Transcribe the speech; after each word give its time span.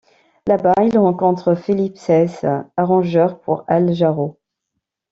Là-bas, 0.47 0.73
il 0.83 0.97
rencontre 0.97 1.53
Philippe 1.53 1.95
Saisse, 1.99 2.43
arrangeur 2.75 3.39
pour 3.39 3.65
Al 3.67 3.93
Jarreau. 3.93 4.39